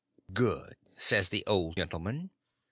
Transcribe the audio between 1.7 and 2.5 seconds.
gentleman.